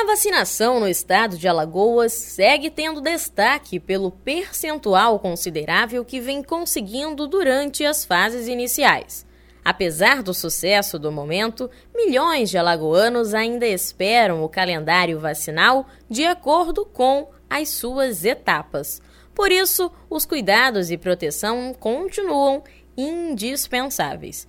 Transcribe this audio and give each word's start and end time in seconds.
A 0.00 0.04
vacinação 0.04 0.78
no 0.78 0.86
estado 0.86 1.36
de 1.36 1.48
Alagoas 1.48 2.12
segue 2.12 2.70
tendo 2.70 3.00
destaque 3.00 3.80
pelo 3.80 4.12
percentual 4.12 5.18
considerável 5.18 6.04
que 6.04 6.20
vem 6.20 6.40
conseguindo 6.40 7.26
durante 7.26 7.84
as 7.84 8.04
fases 8.04 8.46
iniciais. 8.46 9.26
Apesar 9.64 10.22
do 10.22 10.32
sucesso 10.32 11.00
do 11.00 11.10
momento, 11.10 11.68
milhões 11.92 12.48
de 12.48 12.56
alagoanos 12.56 13.34
ainda 13.34 13.66
esperam 13.66 14.44
o 14.44 14.48
calendário 14.48 15.18
vacinal 15.18 15.88
de 16.08 16.24
acordo 16.24 16.86
com 16.86 17.28
as 17.50 17.68
suas 17.70 18.24
etapas. 18.24 19.02
Por 19.34 19.50
isso, 19.50 19.90
os 20.08 20.24
cuidados 20.24 20.92
e 20.92 20.96
proteção 20.96 21.74
continuam 21.74 22.62
indispensáveis. 22.96 24.46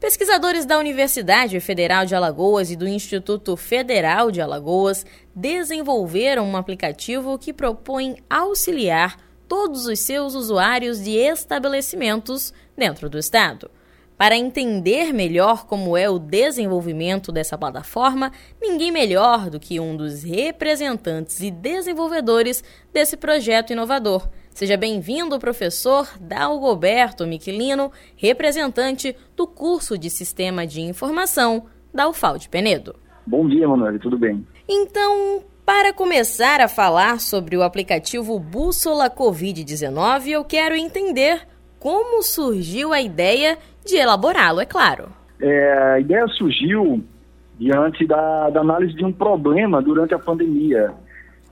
Pesquisadores 0.00 0.64
da 0.64 0.78
Universidade 0.78 1.60
Federal 1.60 2.06
de 2.06 2.14
Alagoas 2.14 2.70
e 2.70 2.76
do 2.76 2.88
Instituto 2.88 3.54
Federal 3.54 4.30
de 4.30 4.40
Alagoas 4.40 5.04
desenvolveram 5.34 6.48
um 6.48 6.56
aplicativo 6.56 7.38
que 7.38 7.52
propõe 7.52 8.16
auxiliar 8.28 9.18
todos 9.46 9.84
os 9.84 9.98
seus 9.98 10.34
usuários 10.34 11.04
de 11.04 11.10
estabelecimentos 11.10 12.50
dentro 12.74 13.10
do 13.10 13.18
estado. 13.18 13.70
Para 14.16 14.38
entender 14.38 15.12
melhor 15.12 15.66
como 15.66 15.94
é 15.94 16.08
o 16.08 16.18
desenvolvimento 16.18 17.30
dessa 17.30 17.58
plataforma, 17.58 18.32
ninguém 18.58 18.90
melhor 18.90 19.50
do 19.50 19.60
que 19.60 19.78
um 19.78 19.94
dos 19.94 20.22
representantes 20.22 21.40
e 21.40 21.50
desenvolvedores 21.50 22.64
desse 22.90 23.18
projeto 23.18 23.74
inovador, 23.74 24.26
Seja 24.50 24.76
bem-vindo, 24.76 25.38
professor 25.38 26.06
Dalgoberto 26.20 27.26
Miquilino, 27.26 27.90
representante 28.16 29.16
do 29.34 29.46
curso 29.46 29.96
de 29.96 30.10
Sistema 30.10 30.66
de 30.66 30.82
Informação 30.82 31.64
da 31.94 32.08
UFAL 32.08 32.36
de 32.36 32.48
Penedo. 32.48 32.94
Bom 33.26 33.48
dia, 33.48 33.66
Manuel, 33.66 33.98
tudo 33.98 34.18
bem? 34.18 34.46
Então, 34.68 35.42
para 35.64 35.94
começar 35.94 36.60
a 36.60 36.68
falar 36.68 37.20
sobre 37.20 37.56
o 37.56 37.62
aplicativo 37.62 38.38
Bússola 38.38 39.08
Covid-19, 39.08 40.28
eu 40.28 40.44
quero 40.44 40.74
entender 40.74 41.46
como 41.78 42.22
surgiu 42.22 42.92
a 42.92 43.00
ideia 43.00 43.56
de 43.86 43.96
elaborá-lo, 43.96 44.60
é 44.60 44.66
claro. 44.66 45.08
É, 45.40 45.92
a 45.94 46.00
ideia 46.00 46.26
surgiu 46.28 47.02
diante 47.58 48.06
da, 48.06 48.50
da 48.50 48.60
análise 48.60 48.94
de 48.94 49.04
um 49.04 49.12
problema 49.12 49.80
durante 49.80 50.12
a 50.12 50.18
pandemia 50.18 50.92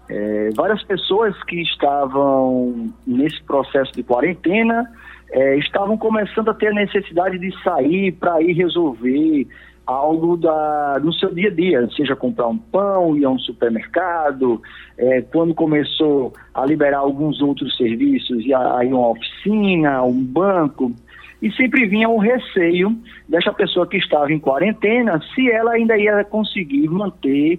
é, 0.09 0.51
várias 0.55 0.83
pessoas 0.85 1.35
que 1.45 1.61
estavam 1.61 2.91
nesse 3.07 3.43
processo 3.43 3.93
de 3.93 4.03
quarentena 4.03 4.91
é, 5.31 5.57
estavam 5.59 5.99
começando 5.99 6.49
a 6.49 6.55
ter 6.55 6.69
a 6.69 6.75
necessidade 6.75 7.39
de 7.39 7.53
sair 7.63 8.13
para 8.13 8.41
ir 8.41 8.53
resolver 8.53 9.47
algo 9.87 10.37
da, 10.37 11.01
no 11.03 11.13
seu 11.15 11.35
dia 11.35 11.49
a 11.49 11.55
dia, 11.55 11.89
seja 11.97 12.15
comprar 12.15 12.47
um 12.47 12.59
pão, 12.59 13.17
ir 13.17 13.25
a 13.25 13.31
um 13.31 13.39
supermercado, 13.39 14.61
é, 14.99 15.23
quando 15.23 15.55
começou 15.55 16.33
a 16.55 16.65
liberar 16.67 16.99
alguns 16.99 17.41
outros 17.41 17.75
serviços, 17.77 18.45
ir 18.45 18.53
a, 18.53 18.59
a 18.59 18.81
uma 18.81 19.09
oficina, 19.09 20.03
um 20.03 20.23
banco, 20.23 20.93
e 21.41 21.51
sempre 21.53 21.87
vinha 21.87 22.09
o 22.09 22.19
receio 22.19 22.97
dessa 23.29 23.53
pessoa 23.53 23.87
que 23.87 23.97
estava 23.97 24.33
em 24.33 24.39
quarentena, 24.39 25.21
se 25.35 25.51
ela 25.51 25.73
ainda 25.73 25.97
ia 25.97 26.25
conseguir 26.25 26.89
manter 26.89 27.59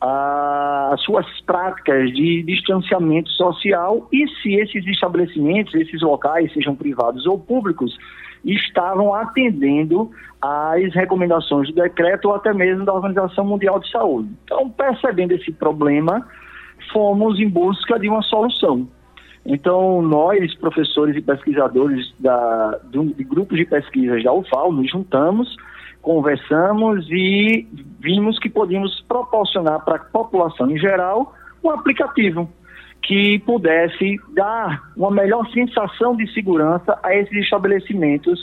as 0.00 1.00
suas 1.02 1.26
práticas 1.42 2.12
de 2.12 2.42
distanciamento 2.42 3.30
social 3.30 4.06
e 4.12 4.28
se 4.42 4.54
esses 4.54 4.86
estabelecimentos, 4.86 5.74
esses 5.74 6.02
locais, 6.02 6.52
sejam 6.52 6.74
privados 6.74 7.26
ou 7.26 7.38
públicos, 7.38 7.96
estavam 8.44 9.14
atendendo 9.14 10.10
às 10.40 10.94
recomendações 10.94 11.68
do 11.68 11.74
decreto 11.74 12.26
ou 12.28 12.34
até 12.34 12.52
mesmo 12.52 12.84
da 12.84 12.92
Organização 12.92 13.44
Mundial 13.44 13.80
de 13.80 13.90
Saúde. 13.90 14.28
Então, 14.44 14.68
percebendo 14.68 15.32
esse 15.32 15.50
problema, 15.50 16.26
fomos 16.92 17.40
em 17.40 17.48
busca 17.48 17.98
de 17.98 18.08
uma 18.08 18.22
solução. 18.22 18.86
Então, 19.44 20.02
nós, 20.02 20.54
professores 20.56 21.16
e 21.16 21.20
pesquisadores 21.20 22.12
da, 22.18 22.78
de, 22.90 23.24
grupos 23.24 23.56
de 23.56 23.64
pesquisa 23.64 24.20
da 24.22 24.32
UFAL, 24.32 24.72
nos 24.72 24.90
juntamos 24.90 25.56
conversamos 26.06 27.04
e 27.10 27.66
vimos 27.98 28.38
que 28.38 28.48
podíamos 28.48 29.00
proporcionar 29.08 29.84
para 29.84 29.96
a 29.96 29.98
população 29.98 30.70
em 30.70 30.78
geral 30.78 31.34
um 31.64 31.68
aplicativo 31.68 32.48
que 33.02 33.40
pudesse 33.40 34.16
dar 34.32 34.84
uma 34.96 35.10
melhor 35.10 35.44
sensação 35.50 36.14
de 36.14 36.32
segurança 36.32 36.96
a 37.02 37.12
esses 37.12 37.36
estabelecimentos 37.38 38.38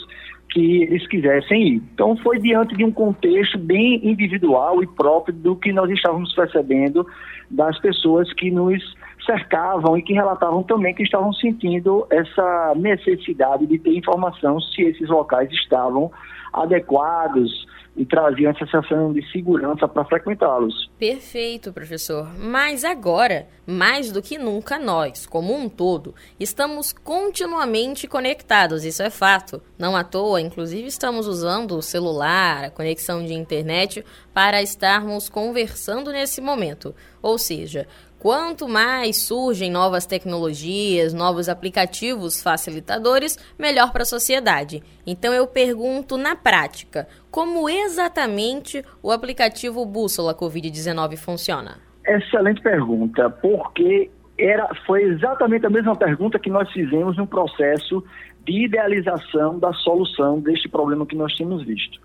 que 0.50 0.82
eles 0.82 1.06
quisessem 1.08 1.68
ir. 1.68 1.82
Então, 1.94 2.14
foi 2.18 2.38
diante 2.38 2.76
de 2.76 2.84
um 2.84 2.92
contexto 2.92 3.58
bem 3.58 3.98
individual 4.06 4.82
e 4.82 4.86
próprio 4.86 5.34
do 5.34 5.56
que 5.56 5.72
nós 5.72 5.90
estávamos 5.90 6.34
percebendo 6.34 7.06
das 7.50 7.78
pessoas 7.80 8.30
que 8.34 8.50
nos 8.50 8.94
cercavam 9.24 9.96
e 9.96 10.02
que 10.02 10.12
relatavam 10.12 10.62
também 10.62 10.94
que 10.94 11.02
estavam 11.02 11.32
sentindo 11.32 12.06
essa 12.10 12.74
necessidade 12.76 13.66
de 13.66 13.78
ter 13.78 13.96
informação 13.96 14.60
se 14.60 14.82
esses 14.82 15.08
locais 15.08 15.50
estavam 15.50 16.12
adequados 16.54 17.66
e 17.96 18.04
traziam 18.04 18.50
essa 18.50 18.66
sensação 18.66 19.12
de 19.12 19.24
segurança 19.30 19.86
para 19.86 20.04
frequentá-los. 20.04 20.90
Perfeito, 20.98 21.72
professor. 21.72 22.28
Mas 22.38 22.84
agora, 22.84 23.46
mais 23.66 24.10
do 24.10 24.20
que 24.20 24.36
nunca, 24.36 24.78
nós, 24.78 25.26
como 25.26 25.54
um 25.54 25.68
todo, 25.68 26.14
estamos 26.38 26.92
continuamente 26.92 28.08
conectados, 28.08 28.84
isso 28.84 29.02
é 29.02 29.10
fato. 29.10 29.62
Não 29.78 29.94
à 29.96 30.02
toa, 30.02 30.40
inclusive, 30.40 30.88
estamos 30.88 31.26
usando 31.28 31.76
o 31.76 31.82
celular, 31.82 32.64
a 32.64 32.70
conexão 32.70 33.24
de 33.24 33.32
internet, 33.32 34.04
para 34.32 34.60
estarmos 34.60 35.28
conversando 35.28 36.10
nesse 36.10 36.40
momento. 36.40 36.94
Ou 37.22 37.38
seja, 37.38 37.86
Quanto 38.24 38.66
mais 38.66 39.18
surgem 39.18 39.70
novas 39.70 40.06
tecnologias, 40.06 41.12
novos 41.12 41.46
aplicativos 41.46 42.42
facilitadores, 42.42 43.36
melhor 43.58 43.92
para 43.92 44.00
a 44.00 44.06
sociedade. 44.06 44.82
Então 45.06 45.34
eu 45.34 45.46
pergunto 45.46 46.16
na 46.16 46.34
prática, 46.34 47.06
como 47.30 47.68
exatamente 47.68 48.82
o 49.02 49.10
aplicativo 49.10 49.84
Bússola 49.84 50.34
Covid-19 50.34 51.18
funciona? 51.18 51.76
Excelente 52.06 52.62
pergunta, 52.62 53.28
porque 53.28 54.10
era, 54.38 54.74
foi 54.86 55.02
exatamente 55.02 55.66
a 55.66 55.70
mesma 55.70 55.94
pergunta 55.94 56.38
que 56.38 56.48
nós 56.48 56.72
fizemos 56.72 57.18
no 57.18 57.26
processo 57.26 58.02
de 58.42 58.64
idealização 58.64 59.58
da 59.58 59.74
solução 59.74 60.40
deste 60.40 60.66
problema 60.66 61.04
que 61.04 61.14
nós 61.14 61.30
tínhamos 61.34 61.62
visto. 61.62 62.00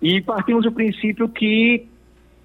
E 0.00 0.22
partimos 0.22 0.64
do 0.64 0.72
princípio 0.72 1.28
que 1.28 1.86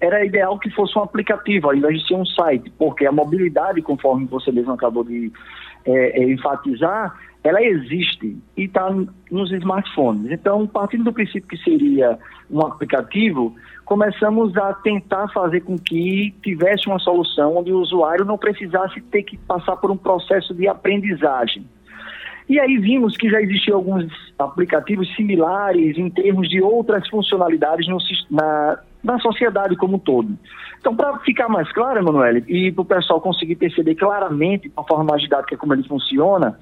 era 0.04 0.24
ideal 0.24 0.58
que 0.58 0.70
fosse 0.70 0.98
um 0.98 1.02
aplicativo, 1.02 1.68
ao 1.68 1.74
invés 1.74 2.00
de 2.00 2.08
ser 2.08 2.14
um 2.14 2.26
site, 2.26 2.70
porque 2.78 3.06
a 3.06 3.12
mobilidade, 3.12 3.80
conforme 3.82 4.26
você 4.26 4.52
mesmo 4.52 4.72
acabou 4.72 5.02
de 5.04 5.32
é, 5.84 6.20
é, 6.20 6.30
enfatizar, 6.30 7.18
ela 7.42 7.62
existe 7.62 8.38
e 8.56 8.64
está 8.64 8.88
nos 9.30 9.52
smartphones. 9.52 10.30
Então, 10.32 10.66
partindo 10.66 11.04
do 11.04 11.12
princípio 11.12 11.46
que 11.46 11.58
seria 11.58 12.18
um 12.50 12.60
aplicativo, 12.60 13.54
começamos 13.84 14.56
a 14.56 14.72
tentar 14.74 15.28
fazer 15.28 15.60
com 15.60 15.78
que 15.78 16.34
tivesse 16.42 16.86
uma 16.86 16.98
solução 16.98 17.56
onde 17.56 17.70
o 17.72 17.80
usuário 17.80 18.24
não 18.24 18.38
precisasse 18.38 19.00
ter 19.02 19.22
que 19.22 19.36
passar 19.36 19.76
por 19.76 19.90
um 19.90 19.96
processo 19.96 20.54
de 20.54 20.66
aprendizagem. 20.66 21.66
E 22.48 22.58
aí 22.60 22.76
vimos 22.78 23.16
que 23.16 23.28
já 23.30 23.40
existiam 23.40 23.76
alguns 23.76 24.06
aplicativos 24.38 25.14
similares 25.14 25.96
em 25.96 26.10
termos 26.10 26.48
de 26.48 26.60
outras 26.60 27.08
funcionalidades 27.08 27.88
no, 27.88 27.98
na, 28.30 28.78
na 29.04 29.18
sociedade 29.18 29.76
como 29.76 29.96
um 29.96 29.98
todo. 29.98 30.36
Então, 30.80 30.96
para 30.96 31.18
ficar 31.18 31.48
mais 31.48 31.70
claro, 31.72 31.98
Emanuele, 31.98 32.44
e 32.48 32.72
para 32.72 32.82
o 32.82 32.84
pessoal 32.84 33.20
conseguir 33.20 33.56
perceber 33.56 33.94
claramente, 33.94 34.72
uma 34.76 34.86
forma 34.86 35.04
mais 35.04 35.22
didática, 35.22 35.56
como 35.56 35.74
ele 35.74 35.86
funciona, 35.86 36.58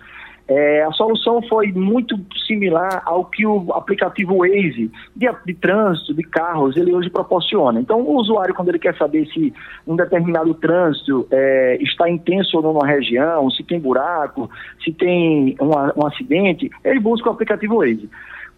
é, 0.49 0.83
a 0.83 0.91
solução 0.93 1.41
foi 1.49 1.73
muito 1.73 2.19
similar 2.47 3.03
ao 3.07 3.25
que 3.27 3.47
o 3.47 3.73
aplicativo 3.73 4.39
Waze 4.39 4.91
de, 5.15 5.31
de, 5.47 5.55
trânsito, 5.55 6.13
de 6.13 6.23
carros, 6.25 6.77
ele 6.77 6.93
hoje 6.93 7.09
proporciona. 7.09 7.81
Então, 7.81 8.01
o 8.01 8.17
usuário, 8.17 8.55
quando 8.55 8.69
ele 8.69 8.79
quer 8.79 8.97
saber 8.97 9.27
se 9.27 9.55
um 9.87 9.95
determinado 9.95 10.53
trânsito 10.55 11.27
é, 11.31 11.79
está 11.81 12.11
intenso 12.11 12.57
ou 12.57 12.63
não 12.63 12.75
na 12.75 12.87
região, 12.87 13.49
se 13.51 13.63
tem 13.63 13.79
buraco, 13.79 14.51
se 14.85 14.93
tem 14.93 15.57
um, 15.61 16.01
um 16.01 16.07
acidente, 16.07 16.71
ele 16.85 17.01
busca 17.01 17.29
o 17.29 17.33
aplicativo 17.33 17.79
Waze. 17.79 18.11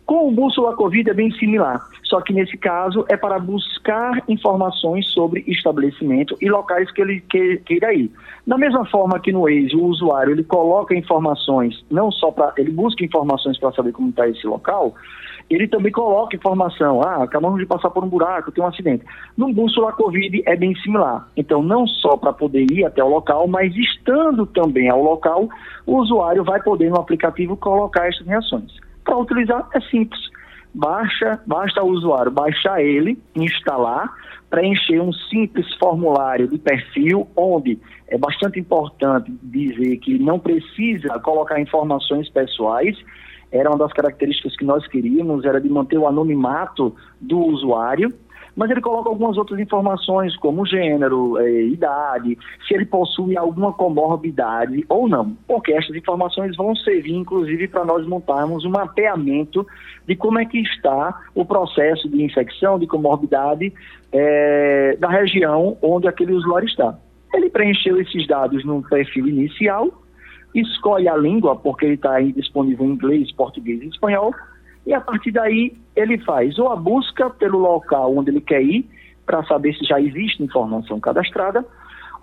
Com 0.07 0.29
o 0.29 0.31
Bússola 0.31 0.77
Covid 0.77 1.09
é 1.09 1.15
bem 1.15 1.31
similar, 1.33 1.81
só 2.03 2.21
que 2.21 2.33
nesse 2.35 2.59
caso 2.59 3.07
é 3.09 3.17
para 3.17 3.39
buscar 3.39 4.23
informações 4.29 5.09
sobre 5.09 5.43
estabelecimento 5.47 6.37
e 6.43 6.51
locais 6.51 6.91
que 6.91 7.01
ele 7.01 7.21
queira 7.23 7.95
ir. 7.95 8.13
Da 8.47 8.59
mesma 8.59 8.85
forma 8.85 9.19
que 9.19 9.33
no 9.33 9.43
Waze, 9.43 9.75
o 9.75 9.87
usuário 9.87 10.33
ele 10.33 10.45
coloca 10.45 10.95
informações, 10.95 11.83
não 11.91 12.13
só 12.13 12.31
para. 12.31 12.53
ele 12.59 12.71
busca 12.71 13.03
informações 13.03 13.59
para 13.59 13.73
saber 13.73 13.93
como 13.93 14.11
está 14.11 14.29
esse 14.29 14.47
local, 14.47 14.95
ele 15.49 15.67
também 15.69 15.91
coloca 15.91 16.37
informação. 16.37 17.01
Ah, 17.03 17.23
acabamos 17.23 17.59
de 17.59 17.65
passar 17.65 17.89
por 17.89 18.05
um 18.05 18.09
buraco, 18.09 18.53
tem 18.53 18.63
um 18.63 18.67
acidente. 18.67 19.07
No 19.39 19.55
Bússola 19.55 19.93
Covid 19.93 20.43
é 20.45 20.55
bem 20.55 20.75
similar. 20.77 21.27
Então, 21.35 21.63
não 21.63 21.87
só 21.87 22.15
para 22.15 22.33
poder 22.33 22.71
ir 22.71 22.85
até 22.85 23.03
o 23.03 23.09
local, 23.09 23.49
mas 23.49 23.75
estando 23.75 24.45
também 24.45 24.91
ao 24.91 25.03
local, 25.03 25.49
o 25.87 25.97
usuário 25.97 26.45
vai 26.45 26.63
poder 26.63 26.91
no 26.91 27.01
aplicativo 27.01 27.57
colocar 27.57 28.07
essas 28.07 28.27
reações. 28.27 28.85
Para 29.05 29.17
utilizar 29.17 29.69
é 29.75 29.81
simples. 29.83 30.21
Baixa, 30.75 31.41
basta 31.47 31.83
o 31.85 31.89
usuário 31.89 32.33
baixar 32.33 32.83
ele, 32.83 33.17
instalar, 33.37 34.13
preencher 34.51 35.01
um 35.01 35.13
simples 35.13 35.73
formulário 35.75 36.49
de 36.49 36.59
perfil, 36.59 37.29
onde 37.37 37.79
é 38.09 38.19
bastante 38.19 38.59
importante 38.59 39.33
dizer 39.43 39.99
que 39.99 40.19
não 40.19 40.39
precisa 40.41 41.19
colocar 41.21 41.61
informações 41.61 42.29
pessoais. 42.29 42.97
Era 43.53 43.71
uma 43.71 43.79
das 43.79 43.93
características 43.93 44.57
que 44.57 44.65
nós 44.65 44.85
queríamos, 44.89 45.45
era 45.45 45.61
de 45.61 45.69
manter 45.69 45.97
o 45.97 46.09
anonimato 46.09 46.95
do 47.21 47.39
usuário 47.39 48.13
mas 48.57 48.71
ele 48.71 48.81
coloca 48.81 49.09
algumas 49.09 49.37
outras 49.37 49.59
informações, 49.59 50.37
como 50.37 50.65
gênero, 50.67 51.39
é, 51.39 51.63
idade, 51.63 52.39
se 52.67 52.75
ele 52.75 52.85
possui 52.85 53.37
alguma 53.37 53.73
comorbidade 53.73 54.85
ou 54.89 55.09
não, 55.09 55.37
porque 55.47 55.73
essas 55.73 55.95
informações 55.97 56.57
vão 56.57 56.75
servir, 56.77 57.15
inclusive, 57.15 57.69
para 57.69 57.85
nós 57.85 58.07
montarmos 58.07 58.65
um 58.65 58.71
mapeamento 58.71 59.67
de 60.07 60.15
como 60.15 60.39
é 60.39 60.45
que 60.45 60.59
está 60.61 61.21
o 61.35 61.45
processo 61.45 62.09
de 62.09 62.23
infecção, 62.23 62.79
de 62.79 62.87
comorbidade 62.87 63.73
é, 64.13 64.97
da 64.99 65.09
região 65.09 65.77
onde 65.83 66.07
aquele 66.07 66.33
usuário 66.33 66.69
está. 66.69 66.97
Ele 67.35 67.51
preencheu 67.51 68.01
esses 68.01 68.27
dados 68.29 68.65
no 68.65 68.83
perfil 68.83 69.27
inicial, 69.27 69.89
escolhe 70.55 71.09
a 71.09 71.17
língua, 71.17 71.57
porque 71.57 71.85
ele 71.85 71.95
está 71.95 72.21
disponível 72.21 72.87
em 72.87 72.91
inglês, 72.91 73.33
português 73.33 73.83
e 73.83 73.89
espanhol, 73.89 74.33
e 74.87 74.93
a 74.93 75.01
partir 75.01 75.31
daí 75.31 75.77
ele 75.97 76.19
faz 76.19 76.59
ou 76.59 76.71
a 76.71 76.77
busca 76.77 77.31
pelo 77.31 77.59
local 77.59 78.17
onde 78.17 78.31
ele 78.31 78.41
quer 78.41 78.63
ir, 78.63 78.89
para 79.25 79.45
saber 79.45 79.75
se 79.75 79.85
já 79.85 80.01
existe 80.01 80.43
informação 80.43 81.01
cadastrada, 81.01 81.65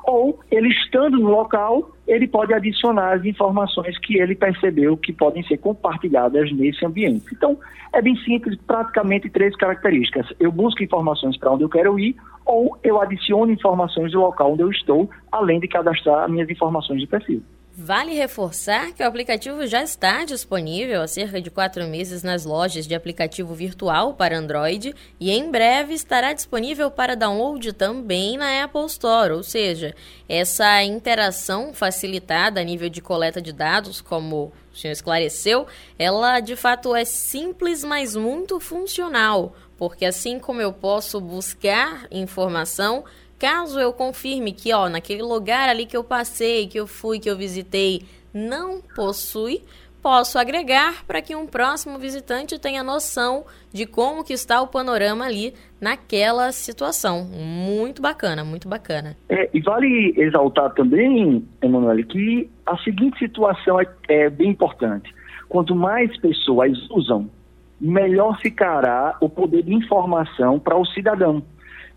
ou 0.04 0.40
ele 0.50 0.70
estando 0.70 1.18
no 1.18 1.30
local, 1.30 1.92
ele 2.08 2.28
pode 2.28 2.54
adicionar 2.54 3.14
as 3.14 3.26
informações 3.26 3.98
que 4.00 4.18
ele 4.18 4.36
percebeu 4.36 4.98
que 4.98 5.14
podem 5.14 5.44
ser 5.44 5.58
compartilhadas 5.58 6.52
nesse 6.52 6.84
ambiente. 6.86 7.26
Então, 7.32 7.58
é 7.94 8.02
bem 8.02 8.16
simples, 8.18 8.58
praticamente 8.66 9.30
três 9.30 9.56
características. 9.56 10.28
Eu 10.40 10.52
busco 10.52 10.84
informações 10.84 11.38
para 11.38 11.52
onde 11.52 11.64
eu 11.64 11.70
quero 11.70 12.00
ir, 12.00 12.16
ou 12.46 12.78
eu 12.84 13.00
adiciono 13.00 13.52
informações 13.52 14.12
do 14.12 14.20
local 14.20 14.54
onde 14.54 14.64
eu 14.64 14.72
estou, 14.72 15.10
além 15.32 15.60
de 15.60 15.68
cadastrar 15.68 16.30
minhas 16.30 16.50
informações 16.50 17.00
de 17.00 17.08
perfil. 17.08 17.44
Vale 17.74 18.14
reforçar 18.14 18.92
que 18.92 19.02
o 19.02 19.08
aplicativo 19.08 19.66
já 19.66 19.82
está 19.82 20.26
disponível 20.26 21.02
há 21.02 21.08
cerca 21.08 21.40
de 21.40 21.50
quatro 21.50 21.88
meses 21.88 22.22
nas 22.22 22.44
lojas 22.44 22.86
de 22.86 22.94
aplicativo 22.94 23.54
virtual 23.54 24.14
para 24.14 24.38
Android 24.38 24.94
e 25.18 25.32
em 25.32 25.50
breve 25.50 25.94
estará 25.94 26.34
disponível 26.34 26.92
para 26.92 27.16
download 27.16 27.72
também 27.72 28.36
na 28.36 28.62
Apple 28.66 28.86
Store, 28.88 29.32
ou 29.32 29.42
seja, 29.42 29.96
essa 30.28 30.84
interação 30.84 31.74
facilitada 31.74 32.60
a 32.60 32.64
nível 32.64 32.90
de 32.90 33.00
coleta 33.00 33.42
de 33.42 33.54
dados, 33.54 34.02
como 34.02 34.52
o 34.74 34.78
senhor 34.78 34.92
esclareceu, 34.92 35.66
ela 35.98 36.42
de 36.42 36.58
fato 36.58 36.94
é 36.94 37.06
simples, 37.06 37.86
mas 37.86 38.18
muito 38.18 38.60
funcional, 38.60 39.56
porque 39.78 40.04
assim 40.04 40.40
como 40.40 40.62
eu 40.62 40.74
posso 40.74 41.22
buscar 41.22 42.06
informação, 42.12 43.06
Caso 43.42 43.80
eu 43.80 43.92
confirme 43.92 44.52
que, 44.52 44.72
ó, 44.72 44.88
naquele 44.88 45.24
lugar 45.24 45.68
ali 45.68 45.88
que 45.88 45.98
eu 45.98 46.04
passei, 46.04 46.68
que 46.68 46.80
eu 46.80 46.86
fui, 46.86 47.18
que 47.18 47.28
eu 47.28 47.36
visitei, 47.36 48.04
não 48.32 48.80
possui, 48.96 49.64
posso 50.00 50.38
agregar 50.38 51.04
para 51.08 51.24
que 51.24 51.36
um 51.36 51.48
próximo 51.48 51.98
visitante 51.98 52.60
tenha 52.60 52.84
noção 52.84 53.44
de 53.74 53.88
como 53.88 54.24
que 54.24 54.32
está 54.32 54.62
o 54.62 54.68
panorama 54.68 55.26
ali 55.26 55.56
naquela 55.82 56.52
situação. 56.52 57.24
Muito 57.26 58.00
bacana, 58.00 58.44
muito 58.44 58.70
bacana. 58.70 59.18
É, 59.28 59.50
e 59.52 59.60
vale 59.60 60.14
exaltar 60.18 60.76
também, 60.76 61.44
Emanuele, 61.64 62.04
que 62.04 62.48
a 62.64 62.78
seguinte 62.78 63.18
situação 63.18 63.82
é, 63.82 63.88
é 64.08 64.30
bem 64.30 64.52
importante. 64.52 65.12
Quanto 65.50 65.74
mais 65.74 66.16
pessoas 66.20 66.78
usam, 66.92 67.28
melhor 67.80 68.40
ficará 68.40 69.18
o 69.20 69.28
poder 69.28 69.64
de 69.64 69.74
informação 69.74 70.60
para 70.60 70.78
o 70.78 70.86
cidadão. 70.86 71.42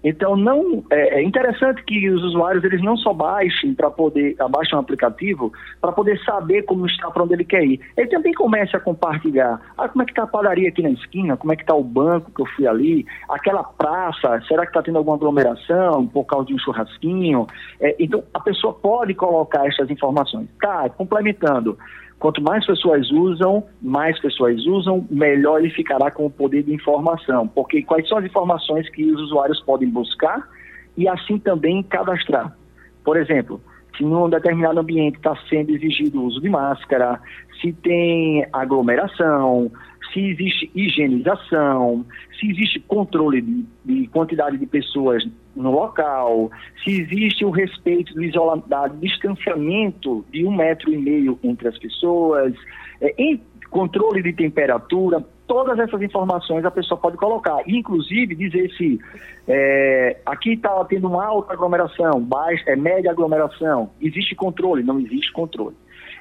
Então 0.04 0.36
não 0.36 0.84
é, 0.90 1.20
é, 1.20 1.22
interessante 1.22 1.82
que 1.84 2.10
os 2.10 2.22
usuários 2.22 2.62
eles 2.62 2.82
não 2.82 2.94
só 2.96 3.14
baixem 3.14 3.74
para 3.74 3.90
poder 3.90 4.36
abaixem 4.38 4.76
o 4.76 4.80
aplicativo 4.80 5.50
para 5.80 5.92
poder 5.92 6.20
saber 6.24 6.62
como 6.64 6.86
está 6.86 7.10
para 7.10 7.24
onde 7.24 7.32
ele 7.32 7.44
quer 7.44 7.64
ir. 7.64 7.80
Ele 7.96 8.08
também 8.08 8.34
começa 8.34 8.76
a 8.76 8.80
compartilhar. 8.80 9.60
Ah, 9.78 9.88
como 9.88 10.02
é 10.02 10.04
que 10.04 10.12
está 10.12 10.24
a 10.24 10.26
padaria 10.26 10.68
aqui 10.68 10.82
na 10.82 10.90
esquina? 10.90 11.36
Como 11.38 11.52
é 11.52 11.56
que 11.56 11.62
está 11.62 11.74
o 11.74 11.82
banco 11.82 12.30
que 12.30 12.42
eu 12.42 12.46
fui 12.54 12.66
ali? 12.66 13.06
Aquela 13.30 13.64
praça? 13.64 14.42
Será 14.46 14.62
que 14.62 14.68
está 14.68 14.82
tendo 14.82 14.98
alguma 14.98 15.16
aglomeração 15.16 16.06
por 16.06 16.24
causa 16.24 16.46
de 16.46 16.54
um 16.54 16.58
churrasquinho? 16.58 17.46
É, 17.80 17.96
então 17.98 18.22
a 18.34 18.40
pessoa 18.40 18.74
pode 18.74 19.14
colocar 19.14 19.66
essas 19.66 19.90
informações. 19.90 20.48
Tá, 20.60 20.88
complementando. 20.90 21.78
Quanto 22.24 22.40
mais 22.40 22.64
pessoas 22.64 23.10
usam, 23.10 23.62
mais 23.82 24.18
pessoas 24.18 24.64
usam, 24.64 25.06
melhor 25.10 25.60
ele 25.60 25.68
ficará 25.68 26.10
com 26.10 26.24
o 26.24 26.30
poder 26.30 26.62
de 26.62 26.72
informação. 26.72 27.46
Porque 27.46 27.82
quais 27.82 28.08
são 28.08 28.16
as 28.16 28.24
informações 28.24 28.88
que 28.88 29.04
os 29.04 29.20
usuários 29.20 29.60
podem 29.60 29.90
buscar 29.90 30.48
e 30.96 31.06
assim 31.06 31.38
também 31.38 31.82
cadastrar? 31.82 32.56
Por 33.04 33.18
exemplo, 33.18 33.60
se 33.94 34.02
num 34.02 34.30
determinado 34.30 34.80
ambiente 34.80 35.18
está 35.18 35.36
sendo 35.50 35.72
exigido 35.72 36.18
o 36.18 36.24
uso 36.24 36.40
de 36.40 36.48
máscara, 36.48 37.20
se 37.60 37.74
tem 37.74 38.46
aglomeração, 38.54 39.70
se 40.10 40.20
existe 40.30 40.70
higienização, 40.74 42.06
se 42.40 42.50
existe 42.50 42.80
controle 42.80 43.42
de, 43.42 43.66
de 43.84 44.06
quantidade 44.06 44.56
de 44.56 44.64
pessoas 44.64 45.22
no 45.54 45.70
local, 45.70 46.50
se 46.82 47.00
existe 47.00 47.44
o 47.44 47.50
respeito 47.50 48.14
do 48.14 48.22
isolamento, 48.22 48.68
distanciamento 49.00 50.24
de 50.30 50.44
um 50.44 50.54
metro 50.54 50.92
e 50.92 50.96
meio 50.96 51.38
entre 51.42 51.68
as 51.68 51.78
pessoas, 51.78 52.54
é, 53.00 53.14
em 53.18 53.40
controle 53.70 54.22
de 54.22 54.32
temperatura, 54.32 55.24
todas 55.46 55.78
essas 55.78 56.00
informações 56.02 56.64
a 56.64 56.70
pessoa 56.70 56.98
pode 56.98 57.16
colocar, 57.16 57.62
inclusive 57.66 58.34
dizer 58.34 58.70
se 58.76 58.98
é, 59.46 60.16
aqui 60.24 60.52
está 60.54 60.84
tendo 60.84 61.08
uma 61.08 61.24
alta 61.24 61.52
aglomeração, 61.52 62.20
baixa, 62.20 62.70
é 62.70 62.76
média 62.76 63.10
aglomeração, 63.10 63.90
existe 64.00 64.34
controle, 64.34 64.82
não 64.82 64.98
existe 65.00 65.32
controle. 65.32 65.76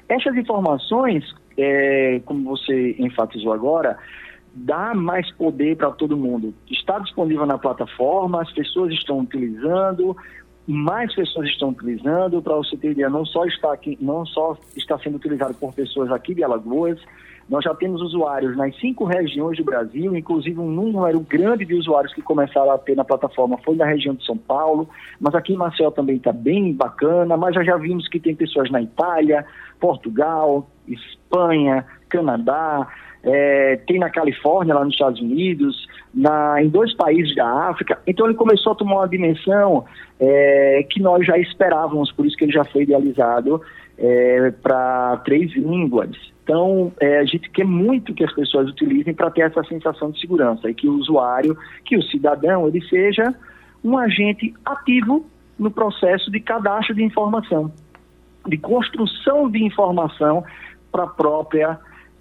Essas 0.08 0.36
informações, 0.36 1.24
é, 1.56 2.20
como 2.24 2.44
você 2.44 2.96
enfatizou 2.98 3.52
agora, 3.52 3.96
dá 4.54 4.94
mais 4.94 5.30
poder 5.32 5.76
para 5.76 5.90
todo 5.90 6.16
mundo. 6.16 6.54
Está 6.70 6.98
disponível 7.00 7.44
na 7.44 7.58
plataforma, 7.58 8.42
as 8.42 8.52
pessoas 8.52 8.92
estão 8.92 9.20
utilizando, 9.20 10.16
mais 10.66 11.14
pessoas 11.14 11.48
estão 11.48 11.70
utilizando, 11.70 12.40
para 12.40 12.54
você 12.54 12.76
ter 12.76 12.92
ideia, 12.92 13.10
não 13.10 13.26
só 13.26 13.44
está 13.44 13.72
aqui, 13.72 13.98
não 14.00 14.24
só 14.24 14.56
está 14.76 14.98
sendo 14.98 15.16
utilizado 15.16 15.54
por 15.54 15.74
pessoas 15.74 16.10
aqui 16.10 16.34
de 16.34 16.44
Alagoas, 16.44 17.00
nós 17.48 17.62
já 17.62 17.74
temos 17.74 18.00
usuários 18.00 18.56
nas 18.56 18.74
cinco 18.80 19.04
regiões 19.04 19.58
do 19.58 19.64
Brasil, 19.64 20.16
inclusive 20.16 20.58
um 20.58 20.70
número 20.70 21.20
grande 21.20 21.66
de 21.66 21.74
usuários 21.74 22.14
que 22.14 22.22
começaram 22.22 22.70
a 22.70 22.78
ter 22.78 22.96
na 22.96 23.04
plataforma 23.04 23.58
foi 23.58 23.76
na 23.76 23.84
região 23.84 24.14
de 24.14 24.24
São 24.24 24.38
Paulo, 24.38 24.88
mas 25.20 25.34
aqui 25.34 25.52
em 25.52 25.56
Marcel 25.56 25.90
também 25.90 26.16
está 26.16 26.32
bem 26.32 26.72
bacana, 26.72 27.36
mas 27.36 27.54
já, 27.54 27.62
já 27.62 27.76
vimos 27.76 28.08
que 28.08 28.18
tem 28.18 28.34
pessoas 28.34 28.70
na 28.70 28.80
Itália, 28.80 29.44
Portugal, 29.78 30.70
Espanha, 30.88 31.84
Canadá, 32.08 32.88
é, 33.24 33.76
tem 33.86 33.98
na 33.98 34.10
Califórnia, 34.10 34.74
lá 34.74 34.84
nos 34.84 34.94
Estados 34.94 35.20
Unidos, 35.20 35.86
na, 36.14 36.62
em 36.62 36.68
dois 36.68 36.94
países 36.94 37.34
da 37.34 37.68
África. 37.68 37.98
Então 38.06 38.26
ele 38.26 38.34
começou 38.34 38.72
a 38.72 38.76
tomar 38.76 38.96
uma 38.96 39.08
dimensão 39.08 39.84
é, 40.20 40.86
que 40.90 41.00
nós 41.00 41.26
já 41.26 41.38
esperávamos, 41.38 42.12
por 42.12 42.26
isso 42.26 42.36
que 42.36 42.44
ele 42.44 42.52
já 42.52 42.64
foi 42.64 42.82
idealizado 42.82 43.60
é, 43.98 44.52
para 44.62 45.16
três 45.24 45.52
línguas. 45.54 46.10
Então, 46.42 46.92
é, 47.00 47.18
a 47.18 47.24
gente 47.24 47.48
quer 47.48 47.64
muito 47.64 48.12
que 48.12 48.22
as 48.22 48.32
pessoas 48.34 48.68
utilizem 48.68 49.14
para 49.14 49.30
ter 49.30 49.40
essa 49.42 49.64
sensação 49.64 50.10
de 50.10 50.20
segurança 50.20 50.68
e 50.68 50.74
que 50.74 50.86
o 50.86 50.92
usuário, 50.92 51.56
que 51.86 51.96
o 51.96 52.02
cidadão, 52.02 52.68
ele 52.68 52.82
seja 52.86 53.34
um 53.82 53.96
agente 53.96 54.52
ativo 54.64 55.24
no 55.58 55.70
processo 55.70 56.30
de 56.30 56.40
cadastro 56.40 56.94
de 56.94 57.02
informação, 57.02 57.72
de 58.46 58.58
construção 58.58 59.50
de 59.50 59.64
informação 59.64 60.44
para 60.92 61.04
a 61.04 61.06
própria 61.06 61.78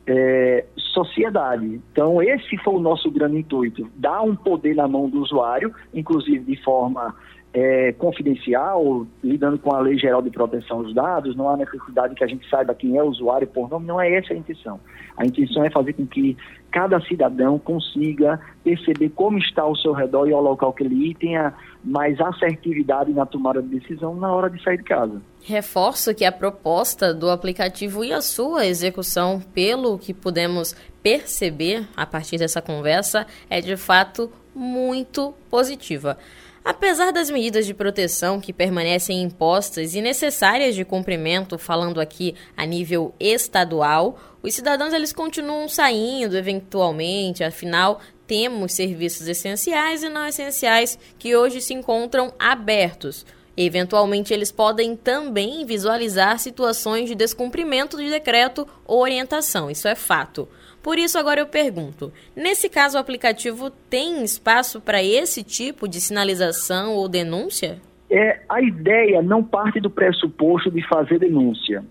é, 0.07 0.65
sociedade. 0.93 1.81
Então, 1.91 2.21
esse 2.21 2.57
foi 2.57 2.75
o 2.75 2.79
nosso 2.79 3.09
grande 3.11 3.37
intuito: 3.37 3.89
dar 3.95 4.21
um 4.21 4.35
poder 4.35 4.75
na 4.75 4.87
mão 4.87 5.09
do 5.09 5.21
usuário, 5.21 5.73
inclusive 5.93 6.39
de 6.39 6.63
forma 6.63 7.15
é, 7.53 7.91
confidencial, 7.93 9.05
lidando 9.23 9.59
com 9.59 9.73
a 9.73 9.79
Lei 9.79 9.97
Geral 9.97 10.23
de 10.23 10.31
Proteção 10.31 10.81
dos 10.81 10.93
Dados, 10.93 11.35
não 11.35 11.47
há 11.47 11.55
necessidade 11.55 12.15
que 12.15 12.23
a 12.23 12.27
gente 12.27 12.49
saiba 12.49 12.73
quem 12.73 12.97
é 12.97 13.03
o 13.03 13.07
usuário 13.07 13.47
por 13.47 13.69
nome, 13.69 13.85
não 13.85 14.01
é 14.01 14.11
essa 14.11 14.33
a 14.33 14.37
intenção. 14.37 14.79
A 15.15 15.23
intenção 15.23 15.63
é 15.63 15.69
fazer 15.69 15.93
com 15.93 16.07
que 16.07 16.35
cada 16.71 16.99
cidadão 17.01 17.59
consiga 17.59 18.39
perceber 18.63 19.09
como 19.09 19.37
está 19.37 19.61
ao 19.61 19.75
seu 19.75 19.93
redor 19.93 20.27
e 20.27 20.33
ao 20.33 20.41
local 20.41 20.73
que 20.73 20.83
ele 20.83 21.11
ir, 21.11 21.15
tenha 21.15 21.53
mais 21.83 22.19
assertividade 22.19 23.13
na 23.13 23.27
tomada 23.27 23.61
de 23.61 23.79
decisão 23.79 24.15
na 24.15 24.33
hora 24.33 24.49
de 24.49 24.61
sair 24.63 24.77
de 24.77 24.83
casa. 24.83 25.21
Reforço 25.43 26.15
que 26.15 26.25
a 26.25 26.31
proposta 26.31 27.13
do 27.13 27.29
aplicativo 27.29 28.03
e 28.03 28.11
a 28.11 28.21
sua 28.21 28.65
execução, 28.65 29.39
pelo 29.53 29.99
que 29.99 30.13
pudemos 30.13 30.75
perceber 31.03 31.87
a 31.95 32.07
partir 32.07 32.39
dessa 32.39 32.61
conversa, 32.63 33.27
é 33.47 33.61
de 33.61 33.77
fato 33.77 34.31
muito 34.55 35.35
positiva. 35.51 36.17
Apesar 36.65 37.11
das 37.11 37.29
medidas 37.29 37.65
de 37.65 37.73
proteção 37.73 38.39
que 38.39 38.53
permanecem 38.53 39.21
impostas 39.21 39.95
e 39.95 40.01
necessárias 40.01 40.73
de 40.75 40.85
cumprimento, 40.85 41.57
falando 41.57 41.99
aqui 41.99 42.35
a 42.55 42.65
nível 42.65 43.13
estadual, 43.19 44.17
os 44.41 44.53
cidadãos 44.53 44.93
eles 44.93 45.11
continuam 45.11 45.67
saindo 45.67 46.37
eventualmente, 46.37 47.43
afinal 47.43 47.99
temos 48.25 48.73
serviços 48.73 49.27
essenciais 49.27 50.03
e 50.03 50.09
não 50.09 50.25
essenciais 50.25 50.97
que 51.19 51.35
hoje 51.35 51.59
se 51.59 51.73
encontram 51.73 52.33
abertos. 52.39 53.25
Eventualmente, 53.55 54.33
eles 54.33 54.51
podem 54.51 54.95
também 54.95 55.65
visualizar 55.65 56.39
situações 56.39 57.07
de 57.07 57.13
descumprimento 57.13 57.97
de 57.97 58.09
decreto 58.09 58.67
ou 58.85 59.01
orientação, 59.01 59.69
isso 59.69 59.87
é 59.87 59.95
fato. 59.95 60.47
Por 60.83 60.99
isso, 60.99 61.17
agora 61.17 61.39
eu 61.39 61.47
pergunto: 61.47 62.11
nesse 62.35 62.69
caso, 62.69 62.97
o 62.97 62.99
aplicativo 62.99 63.71
tem 63.89 64.21
espaço 64.23 64.81
para 64.81 65.01
esse 65.01 65.41
tipo 65.41 65.87
de 65.87 66.01
sinalização 66.01 66.93
ou 66.93 67.07
denúncia? 67.07 67.79
É, 68.11 68.41
a 68.49 68.61
ideia 68.61 69.21
não 69.21 69.41
parte 69.41 69.79
do 69.79 69.89
pressuposto 69.89 70.69
de 70.69 70.85
fazer 70.87 71.17
denúncia. 71.17 71.83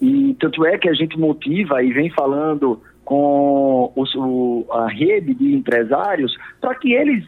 E 0.00 0.34
tanto 0.40 0.64
é 0.64 0.78
que 0.78 0.88
a 0.88 0.94
gente 0.94 1.18
motiva 1.18 1.82
e 1.82 1.92
vem 1.92 2.10
falando 2.10 2.80
com 3.04 3.92
os, 3.94 4.14
o, 4.14 4.64
a 4.70 4.88
rede 4.88 5.34
de 5.34 5.54
empresários 5.54 6.36
para 6.60 6.74
que 6.76 6.92
eles 6.92 7.24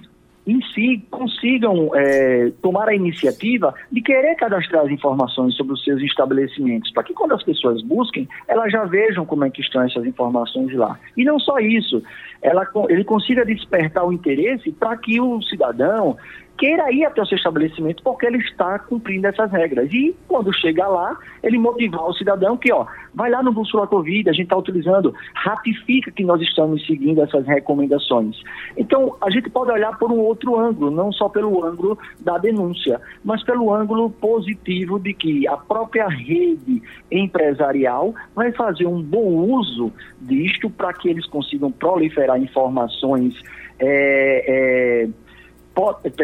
em 0.47 0.61
si 0.75 1.03
consigam 1.11 1.91
é, 1.95 2.53
tomar 2.63 2.89
a 2.89 2.95
iniciativa 2.95 3.75
de 3.91 4.01
querer 4.03 4.35
cadastrar 4.37 4.85
as 4.85 4.91
informações 4.91 5.55
sobre 5.55 5.73
os 5.73 5.83
seus 5.83 6.03
estabelecimentos, 6.03 6.91
para 6.93 7.03
que 7.03 7.15
quando 7.15 7.33
as 7.33 7.43
pessoas 7.43 7.83
busquem, 7.83 8.29
elas 8.47 8.71
já 8.71 8.85
vejam 8.85 9.25
como 9.25 9.45
é 9.45 9.51
que 9.51 9.63
estão 9.63 9.83
essas 9.83 10.05
informações 10.05 10.73
lá. 10.75 10.99
E 11.17 11.25
não 11.25 11.39
só 11.39 11.59
isso, 11.59 12.03
ela, 12.43 12.69
ele 12.89 13.05
consiga 13.05 13.45
despertar 13.45 14.05
o 14.05 14.13
interesse 14.13 14.71
para 14.73 14.97
que 14.97 15.21
o 15.21 15.41
cidadão 15.43 16.17
queira 16.57 16.91
ir 16.93 17.05
até 17.05 17.23
o 17.23 17.27
seu 17.27 17.37
estabelecimento 17.37 18.03
porque 18.03 18.27
ele 18.27 18.39
está 18.39 18.79
cumprindo 18.79 19.27
essas 19.27 19.51
regras. 19.51 19.93
E 19.93 20.15
quando 20.29 20.53
chega 20.53 20.87
lá, 20.87 21.17
ele 21.43 21.59
motivar 21.59 22.07
o 22.07 22.15
cidadão 22.15 22.57
que, 22.57 22.73
ó, 22.73 22.87
vai 23.15 23.31
lá 23.31 23.43
no 23.43 23.53
Bússola 23.53 23.87
Covid, 23.87 24.29
a 24.29 24.33
gente 24.33 24.45
está 24.45 24.57
utilizando, 24.57 25.15
ratifica 25.35 26.11
que 26.11 26.25
nós 26.25 26.41
estamos 26.41 26.85
seguindo 26.87 27.23
essas 27.23 27.47
recomendações. 27.47 28.41
Então, 28.77 29.17
a 29.21 29.31
gente 29.31 29.51
pode 29.51 29.71
olhar 29.71 29.97
por 29.99 30.11
um 30.11 30.19
outro 30.19 30.59
ângulo, 30.59 30.91
não 30.91 31.13
só 31.13 31.29
pelo 31.29 31.65
ângulo 31.65 31.99
da 32.21 32.39
denúncia, 32.39 33.01
mas 33.25 33.43
pelo 33.45 33.73
ângulo 33.73 34.11
positivo 34.11 34.99
de 34.99 35.15
que 35.15 35.47
a 35.49 35.57
própria 35.57 36.09
rede 36.09 36.83
empresarial 37.11 38.15
vai 38.35 38.53
fazer 38.53 38.87
um 38.87 39.03
bom 39.03 39.27
uso 39.27 39.93
disto 40.21 40.71
para 40.71 40.93
que 40.93 41.09
eles 41.09 41.27
consigam 41.27 41.71
proliferar 41.71 42.41
informações 42.41 43.35
é, 43.79 45.05
é, 45.05 45.09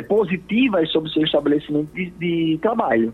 positivas 0.09 0.91
sobre 0.91 1.11
seu 1.11 1.25
estabelecimento 1.25 1.93
de, 1.93 2.11
de 2.11 2.59
trabalho. 2.63 3.13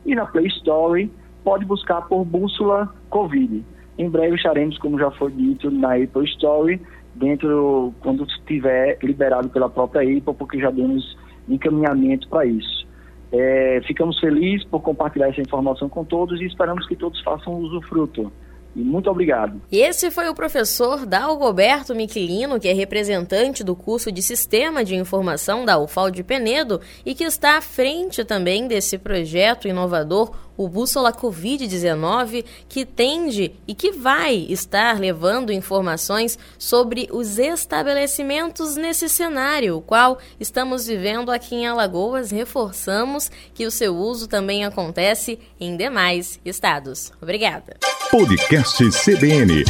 e 0.04 0.14
na 0.14 0.26
Play 0.26 0.48
Store 0.48 1.10
pode 1.42 1.64
buscar 1.64 2.02
por 2.02 2.24
Bússola 2.24 2.92
Covid. 3.10 3.64
Em 3.98 4.10
breve 4.10 4.36
estaremos, 4.36 4.76
como 4.78 4.98
já 4.98 5.10
foi 5.12 5.30
dito, 5.30 5.70
na 5.70 5.94
Apple 5.94 6.24
Store, 6.24 6.80
dentro 7.14 7.94
quando 8.00 8.24
estiver 8.24 8.98
liberado 9.02 9.48
pela 9.48 9.70
própria 9.70 10.02
Apple, 10.02 10.34
porque 10.34 10.58
já 10.58 10.70
demos 10.70 11.16
encaminhamento 11.48 12.28
para 12.28 12.44
isso. 12.46 12.83
É, 13.36 13.80
ficamos 13.84 14.20
felizes 14.20 14.64
por 14.64 14.80
compartilhar 14.80 15.28
essa 15.28 15.40
informação 15.40 15.88
com 15.88 16.04
todos 16.04 16.40
e 16.40 16.44
esperamos 16.44 16.86
que 16.86 16.94
todos 16.94 17.20
façam 17.22 17.54
usufruto 17.54 18.32
E 18.74 18.80
muito 18.80 19.08
obrigado. 19.08 19.60
Esse 19.70 20.10
foi 20.10 20.28
o 20.28 20.34
professor 20.34 21.06
Dalgoberto 21.06 21.94
Miquilino, 21.94 22.58
que 22.58 22.68
é 22.68 22.72
representante 22.72 23.62
do 23.62 23.76
curso 23.76 24.10
de 24.10 24.22
Sistema 24.22 24.84
de 24.84 24.96
Informação 24.96 25.64
da 25.64 25.78
UFAL 25.78 26.10
de 26.10 26.24
Penedo 26.24 26.80
e 27.06 27.14
que 27.14 27.24
está 27.24 27.56
à 27.56 27.60
frente 27.60 28.24
também 28.24 28.66
desse 28.66 28.98
projeto 28.98 29.68
inovador, 29.68 30.32
o 30.56 30.68
Bússola 30.68 31.12
Covid-19, 31.12 32.44
que 32.68 32.84
tende 32.84 33.52
e 33.66 33.74
que 33.74 33.90
vai 33.92 34.46
estar 34.48 34.98
levando 34.98 35.52
informações 35.52 36.38
sobre 36.58 37.08
os 37.10 37.38
estabelecimentos 37.38 38.76
nesse 38.76 39.08
cenário, 39.08 39.78
o 39.78 39.82
qual 39.82 40.18
estamos 40.38 40.86
vivendo 40.86 41.30
aqui 41.30 41.56
em 41.56 41.66
Alagoas. 41.66 42.30
Reforçamos 42.30 43.30
que 43.52 43.66
o 43.66 43.70
seu 43.70 43.96
uso 43.96 44.28
também 44.28 44.64
acontece 44.64 45.38
em 45.58 45.76
demais 45.76 46.40
estados. 46.44 47.12
Obrigada. 47.20 47.93
Podcast 48.10 48.80
CBN. 48.90 49.64